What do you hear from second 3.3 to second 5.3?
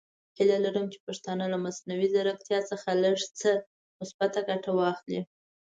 څه مثبته ګټه واخلي.